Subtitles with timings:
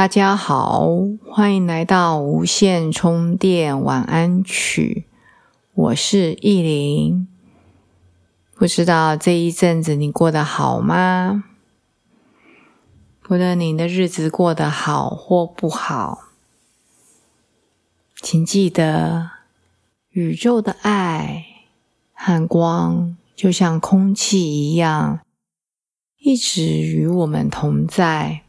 [0.00, 0.88] 大家好，
[1.28, 5.04] 欢迎来到无线充电晚安曲。
[5.74, 7.28] 我是意林，
[8.54, 11.44] 不知道这一阵子你过得好吗？
[13.20, 16.20] 不论你的日子过得好或不好，
[18.22, 19.32] 请记得，
[20.08, 21.44] 宇宙的爱
[22.14, 25.20] 和光就像空气一样，
[26.16, 28.44] 一直与我们同在。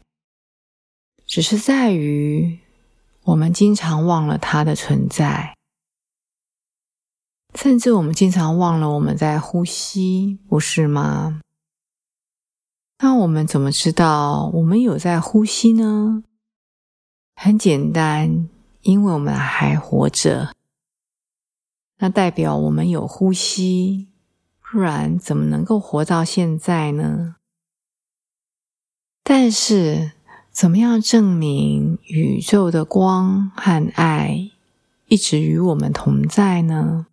[1.32, 2.58] 只是在于，
[3.22, 5.56] 我们经常忘了它的存在，
[7.54, 11.40] 甚至我们经常忘了我们在呼吸，不是吗？
[12.98, 16.22] 那我们怎么知道我们有在呼吸呢？
[17.34, 18.50] 很简单，
[18.82, 20.52] 因为我们还活着，
[22.00, 24.08] 那代表我们有呼吸，
[24.60, 27.36] 不然怎么能够活到现在呢？
[29.24, 30.12] 但是。
[30.52, 34.50] 怎么样证明宇宙的光和爱
[35.08, 37.06] 一直与我们同在呢？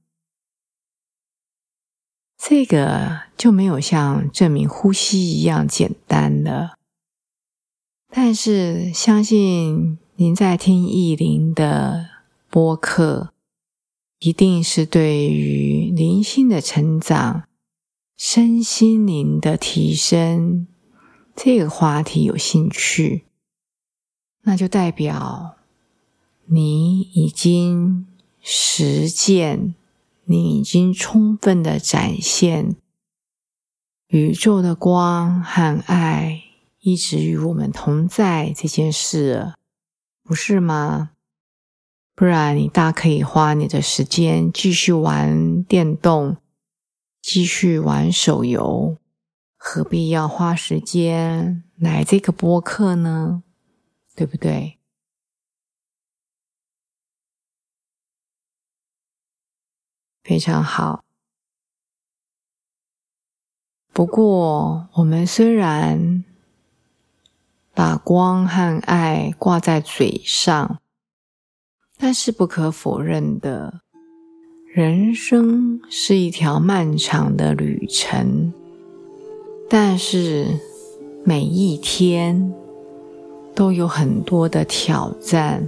[2.37, 6.75] 这个就没有像证明呼吸一样简单了。
[8.09, 12.09] 但是，相信您在听意林的
[12.49, 13.33] 播客，
[14.19, 17.43] 一定是对于灵性的成长、
[18.17, 20.67] 身心灵的提升
[21.35, 23.25] 这个话题有兴趣。
[24.43, 25.55] 那就代表
[26.45, 28.07] 你已经
[28.41, 29.75] 实践，
[30.25, 32.75] 你已经充分的展现
[34.07, 36.41] 宇宙的光和爱
[36.79, 39.53] 一直与我们同在这件事，
[40.23, 41.11] 不是吗？
[42.15, 46.37] 不然你大可以花你的时间继续玩电动，
[47.21, 48.97] 继续玩手游，
[49.55, 53.43] 何必要花时间来这个播客呢？
[54.19, 54.77] 对不对？
[60.21, 61.05] 非常好。
[63.93, 66.25] 不过，我们虽然
[67.73, 70.81] 把光和爱挂在嘴上，
[71.95, 73.79] 但是不可否认的，
[74.73, 78.53] 人生是一条漫长的旅程。
[79.69, 80.59] 但是
[81.23, 82.53] 每一天。
[83.59, 85.67] 都有很多的挑战，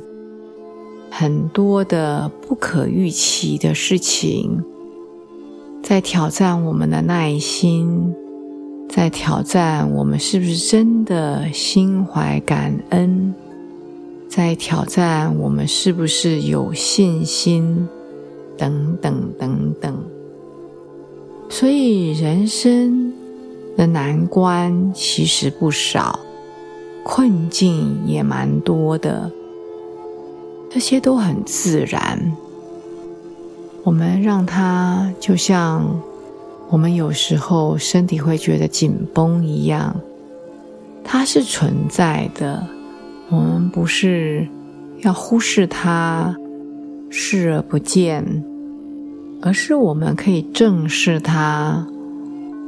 [1.09, 4.63] 很多的不可预期的事情，
[5.83, 8.15] 在挑战我们的耐心，
[8.87, 13.35] 在挑战我们是不是真的心怀感恩，
[14.29, 17.89] 在挑战我们是不是有信心，
[18.57, 20.01] 等等等等。
[21.49, 23.11] 所以人生
[23.75, 26.17] 的难关其实不少。
[27.03, 29.31] 困境也蛮多的，
[30.69, 32.19] 这些都很自然。
[33.83, 35.83] 我们让它就像
[36.69, 39.95] 我们有时候身体会觉得紧绷一样，
[41.03, 42.65] 它是存在的。
[43.29, 44.47] 我们不是
[44.99, 46.35] 要忽视它、
[47.09, 48.43] 视而不见，
[49.41, 51.87] 而是我们可以正视它，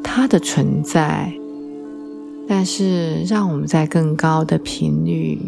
[0.03, 1.31] 它的存在。
[2.47, 5.39] 但是，让我们在更高的频率、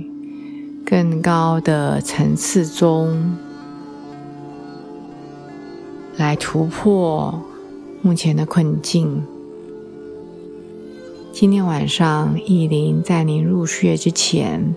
[0.85, 3.35] 更高的层次中，
[6.17, 7.37] 来突破
[8.01, 9.21] 目前的困境。
[11.33, 14.73] 今天晚上，意林在您入睡之前，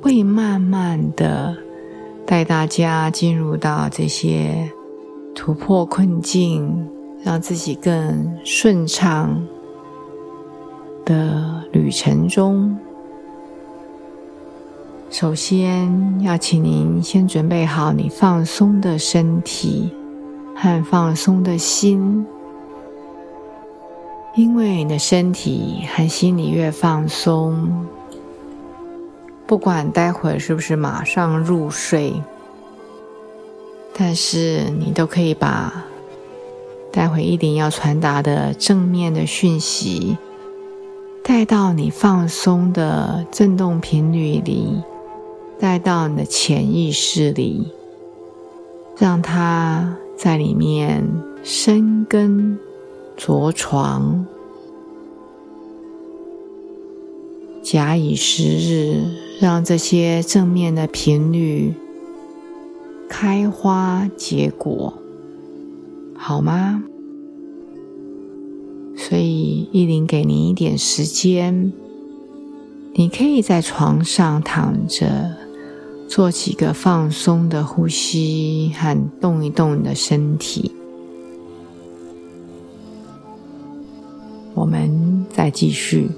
[0.00, 1.54] 会慢慢的
[2.24, 4.70] 带大家进入到这些
[5.34, 6.88] 突破困境，
[7.22, 9.46] 让自己更顺畅。
[11.10, 12.78] 的旅程中，
[15.10, 19.90] 首先要请您先准备好你放松的身体
[20.54, 22.24] 和放松的心，
[24.36, 27.88] 因为你的身体和心里越放松，
[29.48, 32.22] 不管待会儿是不是马上入睡，
[33.98, 35.86] 但是你都可以把
[36.92, 40.16] 待会一定要传达的正面的讯息。
[41.30, 44.82] 带到你放松的振动频率里，
[45.60, 47.68] 带到你的潜意识里，
[48.98, 51.08] 让它在里面
[51.44, 52.58] 生根
[53.16, 54.26] 着床。
[57.62, 59.04] 假以时日，
[59.40, 61.72] 让这些正面的频率
[63.08, 64.92] 开花结果，
[66.16, 66.82] 好吗？
[69.10, 71.72] 所以，依琳给你一点时间，
[72.94, 75.34] 你可以在床上躺着，
[76.08, 80.70] 做几个放松的呼吸和动一动你的身体。
[84.54, 86.08] 我们再继续。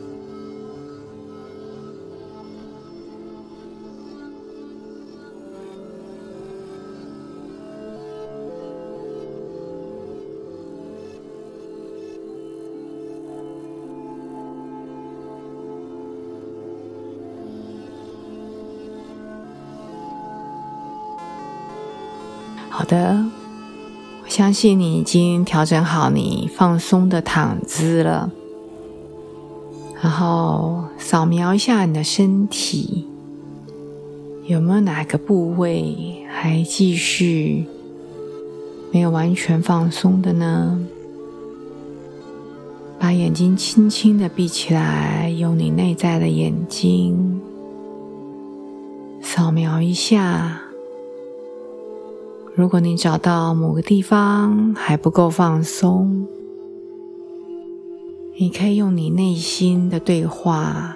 [22.82, 23.24] 好的，
[24.24, 28.28] 我相信你已经调整好你放松的躺姿了。
[30.02, 33.06] 然后扫描一下你的身体，
[34.46, 37.66] 有没有哪个部位还继续
[38.90, 40.84] 没有完全放松的呢？
[42.98, 47.40] 把眼睛轻轻的闭起来，用你内在的眼睛
[49.20, 50.62] 扫描一下。
[52.54, 56.26] 如果你找到某个地方还不够放松，
[58.38, 60.94] 你可以用你内心的对话，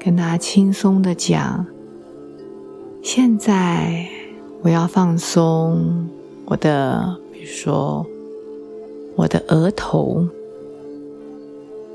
[0.00, 1.64] 跟他轻松的讲
[3.02, 4.04] ：“现在
[4.62, 6.08] 我要放松
[6.46, 8.04] 我的，比如说
[9.14, 10.26] 我的额头，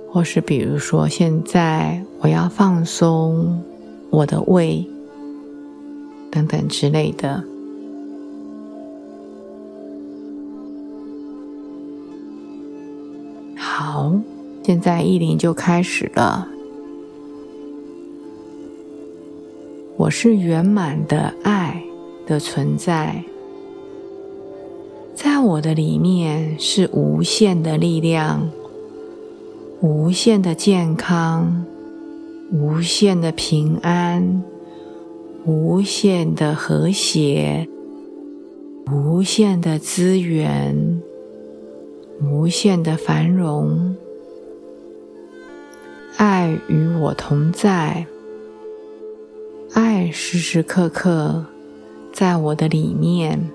[0.09, 3.61] 或是比如说现在我要放松
[4.09, 4.87] 我的胃，
[6.31, 7.43] 等等之类的。”
[14.01, 14.11] 好，
[14.63, 16.47] 现在意林就开始了。
[19.95, 21.83] 我是圆满的爱
[22.25, 23.23] 的存在，
[25.13, 28.49] 在我的里面是无限的力量、
[29.81, 31.63] 无限的健康、
[32.51, 34.43] 无限的平安、
[35.45, 37.67] 无限的和谐、
[38.91, 41.00] 无限的资源。
[42.23, 43.95] 无限的繁荣，
[46.17, 48.05] 爱与我同在，
[49.73, 51.43] 爱时时刻刻
[52.13, 53.49] 在我的里面，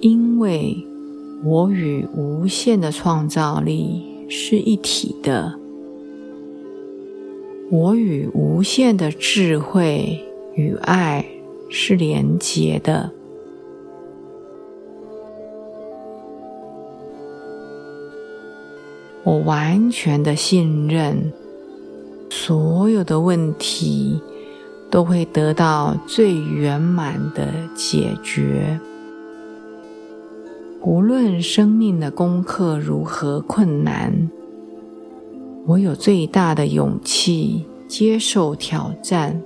[0.00, 0.76] 因为
[1.44, 5.58] 我与无限的创造力是一体的，
[7.70, 10.18] 我与无限的智慧
[10.54, 11.24] 与爱
[11.68, 13.10] 是连结的。
[19.24, 21.32] 我完全的信任，
[22.28, 24.20] 所有的问题
[24.90, 28.80] 都会得到最圆满的解决。
[30.80, 34.28] 无论生命的功课如何困难，
[35.66, 39.40] 我有最大的勇气接受挑战。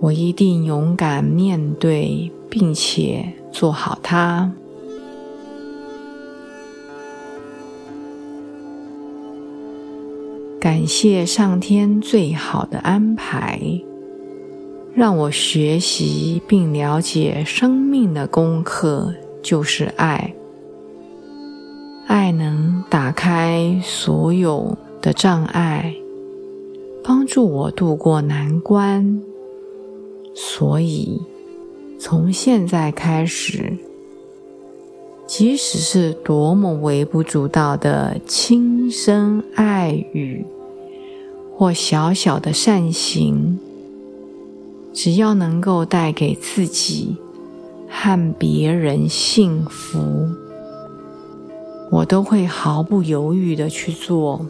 [0.00, 4.52] 我一定勇敢面对，并且做好它。
[10.60, 13.58] 感谢上天最好的安排，
[14.92, 20.34] 让我学习并了解生命的功课就是爱。
[22.06, 25.94] 爱能打开所有的障碍，
[27.02, 29.22] 帮助我度过难关。
[30.34, 31.18] 所以，
[31.98, 33.74] 从现在开始。
[35.30, 40.44] 即使是多么微不足道的轻声爱语，
[41.54, 43.56] 或小小的善行，
[44.92, 47.16] 只要能够带给自己
[47.88, 50.26] 和别人幸福，
[51.92, 54.44] 我都会毫不犹豫的去做。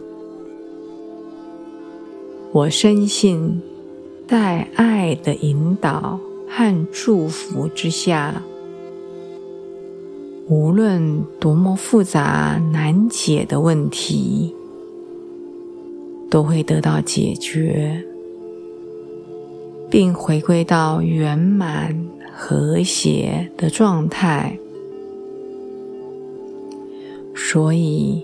[2.52, 3.60] 我深信，
[4.26, 6.18] 在爱的引导
[6.48, 8.42] 和祝福之下。
[10.50, 14.52] 无论多么复杂难解的问题，
[16.28, 18.02] 都会得到解决，
[19.88, 21.96] 并回归到圆满
[22.34, 24.58] 和谐的状态。
[27.36, 28.20] 所以，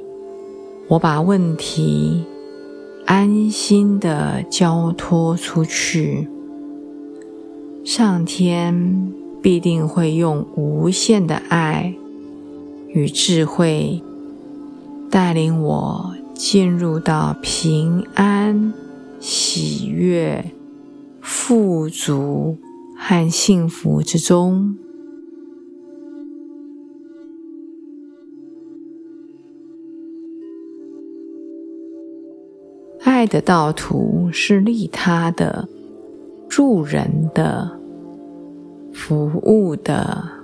[0.88, 2.24] 我把问题
[3.04, 6.26] 安心的交托出去，
[7.84, 11.94] 上天必定会用无限的爱
[12.96, 14.02] 与智慧
[15.10, 18.72] 带领我进入到平安、
[19.20, 20.42] 喜悦、
[21.20, 22.56] 富足
[22.96, 24.78] 和幸福之中。
[33.02, 35.68] 爱的道途是利他的、
[36.48, 37.78] 助人的、
[38.90, 40.35] 服务的、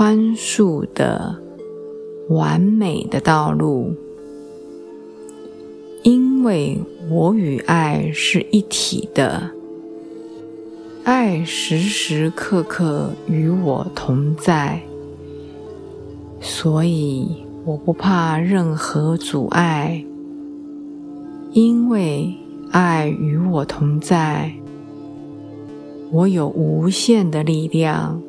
[0.00, 1.36] 宽恕的、
[2.30, 3.94] 完美的道路，
[6.02, 6.80] 因为
[7.10, 9.50] 我与爱是一体的，
[11.04, 14.80] 爱时时刻刻与我同在，
[16.40, 20.02] 所以我不怕任何阻碍。
[21.52, 22.34] 因为
[22.70, 24.50] 爱与我同在，
[26.10, 28.22] 我有无限的力量，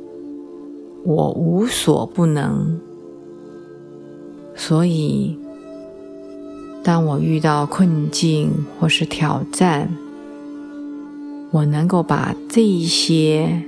[1.03, 2.79] 我无所不能。
[4.55, 5.37] 所以，
[6.83, 9.95] 当我遇到困境或是挑战，
[11.51, 13.63] 我能够把这一些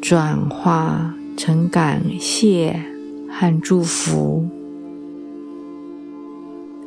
[0.00, 2.82] 转化成感谢
[3.30, 4.48] 和祝福。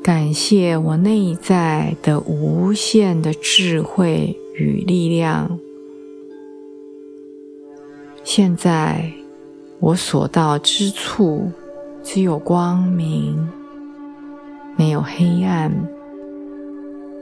[0.01, 5.59] 感谢我内在的无限的智慧与力量。
[8.23, 9.11] 现在
[9.79, 11.51] 我所到之处，
[12.03, 13.49] 只有光明，
[14.75, 15.71] 没有黑暗，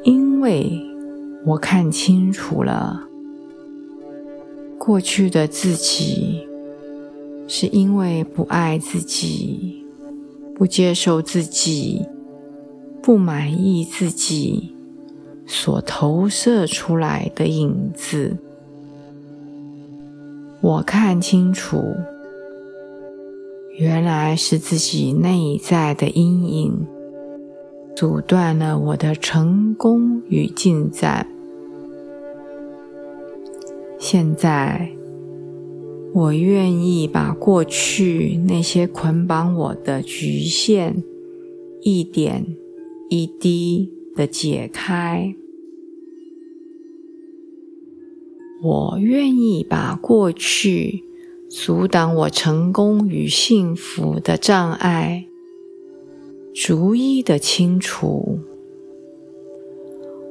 [0.04, 0.82] 因为
[1.46, 3.04] 我看清楚了
[4.78, 6.48] 过去的自己，
[7.48, 9.86] 是因为不爱自己，
[10.56, 12.06] 不接受自己。
[13.02, 14.74] 不满意自己
[15.46, 18.38] 所投射出来的影子，
[20.62, 21.94] 我看清楚，
[23.78, 26.88] 原来是自己内在的阴影
[27.96, 31.28] 阻断了我的成功与进展。
[34.00, 34.92] 现在，
[36.14, 41.04] 我愿意把过去那些捆绑我的局限
[41.82, 42.58] 一点。
[43.10, 45.36] 一滴的解开，
[48.64, 51.04] 我愿意把过去
[51.56, 55.28] 阻挡我成功与幸福的障碍
[56.52, 58.40] 逐一的清除。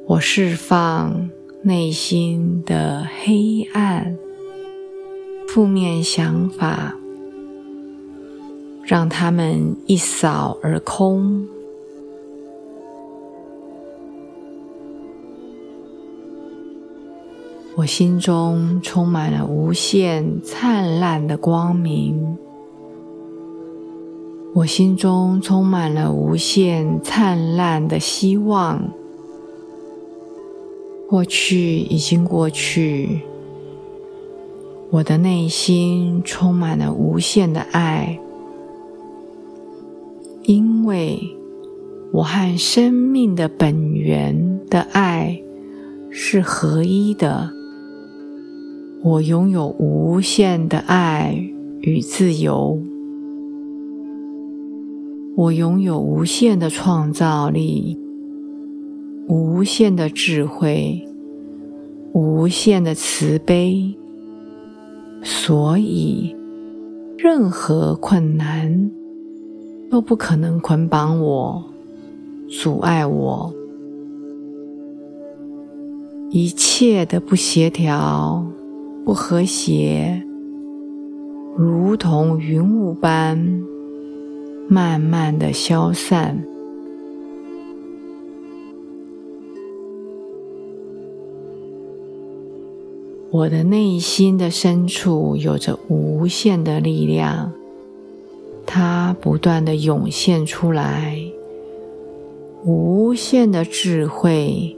[0.05, 1.29] 我释放
[1.61, 4.17] 内心的黑暗、
[5.47, 6.93] 负面想法，
[8.83, 11.47] 让他们一扫而空。
[17.75, 22.37] 我心中充满了无限灿烂的光明，
[24.53, 28.79] 我心中充满了无限灿烂的希望。
[31.09, 33.21] 过去已经过去，
[34.91, 38.19] 我的内心充满了无限的爱，
[40.43, 41.19] 因为
[42.11, 45.41] 我和生命的本源的爱
[46.11, 47.51] 是合一的。
[49.05, 51.35] 我拥有无限的爱
[51.81, 52.79] 与自由，
[55.35, 57.99] 我拥有无限的创造力、
[59.27, 61.05] 无限的智慧、
[62.13, 63.93] 无限的慈悲，
[65.21, 66.33] 所以
[67.17, 68.89] 任何困难
[69.91, 71.61] 都不可能捆绑我、
[72.47, 73.53] 阻碍我，
[76.29, 78.45] 一切的不协调。
[79.05, 80.23] 不和谐，
[81.57, 83.37] 如同云雾般
[84.67, 86.41] 慢慢的消散。
[93.29, 97.51] 我的内心的深处有着无限的力量，
[98.65, 101.19] 它不断的涌现出来，
[102.63, 104.77] 无限的智慧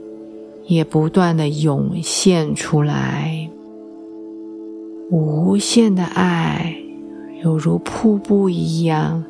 [0.66, 3.48] 也不断的涌现出来。
[5.08, 6.76] 无限的爱，
[7.44, 9.24] 犹如瀑布一样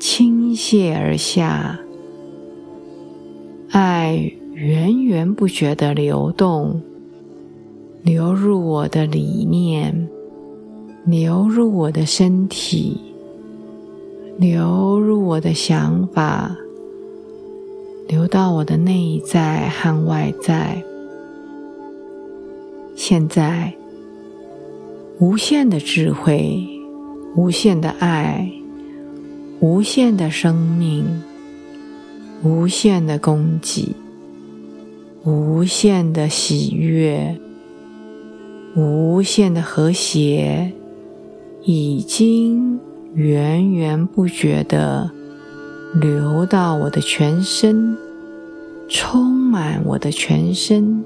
[0.00, 1.78] 倾泻而下，
[3.70, 6.82] 爱源源不绝的流动，
[8.02, 10.08] 流入我的理念，
[11.04, 13.00] 流入我的身体，
[14.36, 16.56] 流入我的想法，
[18.08, 20.82] 流到我的内在和外在。
[22.96, 23.74] 现在，
[25.24, 26.68] 无限的智慧，
[27.34, 28.52] 无限的爱，
[29.58, 31.06] 无限的生命，
[32.42, 33.96] 无限的供给，
[35.24, 37.40] 无限的喜悦，
[38.76, 40.70] 无限的和谐，
[41.62, 42.78] 已经
[43.14, 45.10] 源源不绝的
[45.98, 47.96] 流到我的全身，
[48.90, 51.02] 充满我的全身。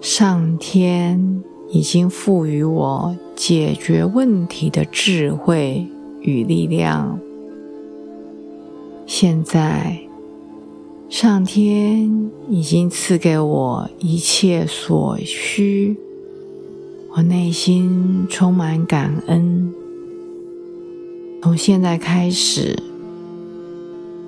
[0.00, 5.86] 上天已经赋予我解决问题的智慧
[6.20, 7.18] 与力量。
[9.06, 10.00] 现在，
[11.08, 15.96] 上天已经赐给我一切所需，
[17.10, 19.72] 我内心充满感恩。
[21.42, 22.76] 从现在开始，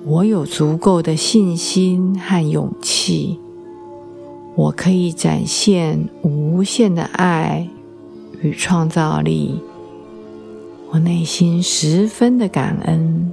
[0.05, 3.37] 我有足够的信心和勇气。
[4.59, 7.65] 我可以展现无限的爱
[8.41, 9.57] 与创造力，
[10.91, 13.31] 我内心十分的感恩，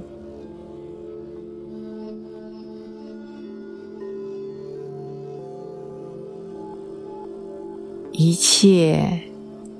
[8.13, 9.19] 一切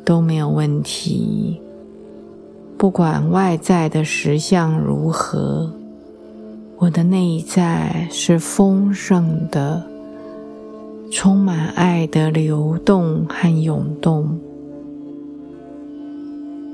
[0.03, 1.61] 都没有问题。
[2.77, 5.71] 不管外在的实相如何，
[6.75, 9.96] 我的内在是丰盛的。
[11.09, 14.39] 充满爱的流动和涌动，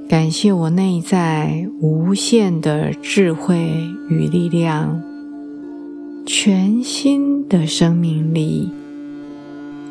[0.09, 3.71] 感谢我内在无限的智慧
[4.09, 5.01] 与力量，
[6.25, 8.69] 全新的生命力，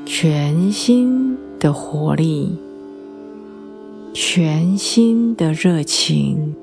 [0.04, 2.56] 全新的活力，
[4.12, 6.54] 全新的热情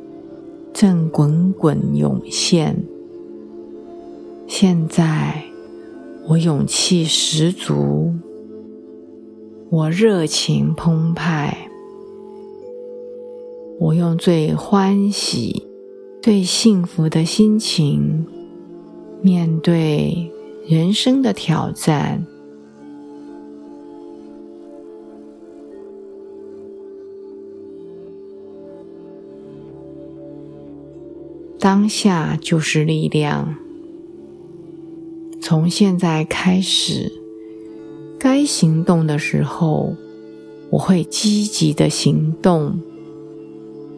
[0.74, 2.76] 正滚滚涌现。
[4.48, 5.49] 现在。
[6.30, 8.14] 我勇气十足，
[9.72, 11.58] 我热情澎湃，
[13.80, 15.68] 我用最欢喜、
[16.22, 18.28] 最幸福的心情
[19.24, 20.32] 面对
[20.68, 22.24] 人生的挑战。
[31.58, 33.56] 当下就是力量。
[35.50, 37.12] 从现在开始，
[38.20, 39.96] 该行动的时候，
[40.70, 42.74] 我会积极的行动；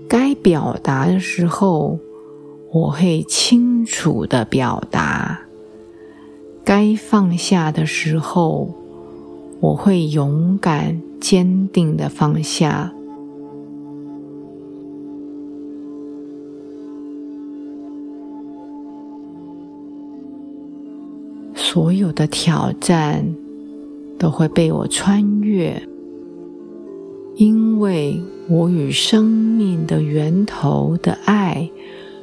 [0.08, 2.00] 该表达的时候，
[2.72, 5.40] 我会清楚的表达；
[6.64, 8.74] 该放下的时候，
[9.60, 12.94] 我会勇敢坚定的放下。
[21.74, 23.34] 所有的挑战
[24.20, 25.82] 都会被我穿越，
[27.36, 31.72] 因为我与生命的源头的爱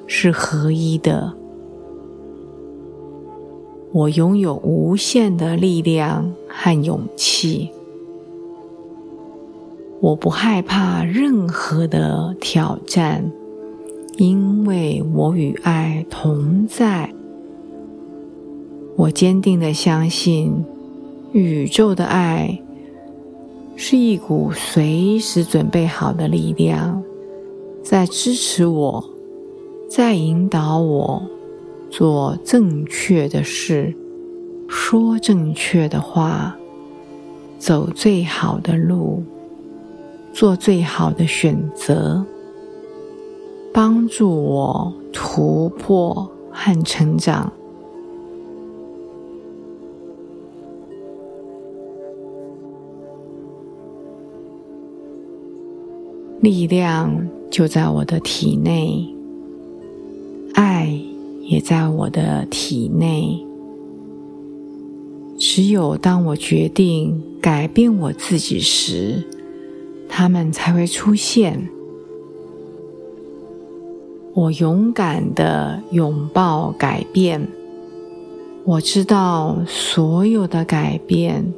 [0.07, 1.33] 是合一的。
[3.91, 7.71] 我拥有无限的力量和勇气，
[9.99, 13.25] 我不害怕任何的挑战，
[14.19, 17.15] 因为我与爱同在。
[18.99, 20.65] 我坚定的相信，
[21.31, 22.61] 宇宙的爱
[23.77, 27.01] 是一股随时准备好的力量，
[27.81, 29.09] 在支持我，
[29.89, 31.23] 在引导我
[31.89, 33.95] 做正确的事，
[34.67, 36.57] 说正确的话，
[37.57, 39.23] 走最好的路，
[40.33, 42.27] 做最好的选择，
[43.73, 47.53] 帮助我突破和成长。
[56.41, 59.09] 力量就在我的体内，
[60.55, 61.01] 爱
[61.43, 63.45] 也在我的体内。
[65.37, 69.25] 只有当我决定改变我自己时，
[70.09, 71.69] 他们才会出现。
[74.35, 77.49] 我勇敢的拥抱改变，
[78.65, 81.53] 我知道所有的改变。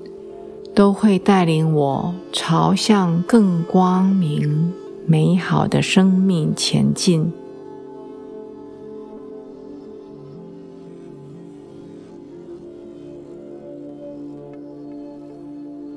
[0.74, 4.72] 都会带领我朝向更光明、
[5.06, 7.32] 美好的生命前进。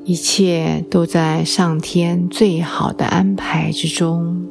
[0.05, 4.45] 一切都在上天最好的安排之中。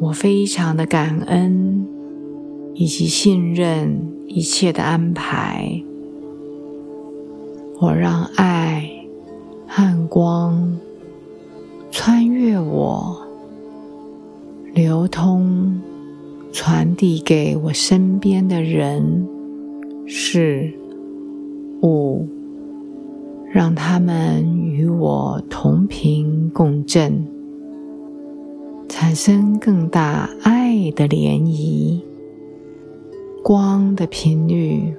[0.00, 1.86] 我非常的感恩，
[2.74, 5.84] 以及信任一切的安排。
[7.80, 8.88] 我让爱
[9.66, 10.78] 和光
[11.90, 13.20] 穿越我，
[14.72, 15.80] 流通，
[16.52, 19.26] 传递给我身边的人、
[20.06, 20.72] 事
[21.82, 22.26] 物，
[23.52, 27.26] 让他们与我同频共振，
[28.88, 32.00] 产生更大爱的涟漪。
[33.42, 34.94] 光的频率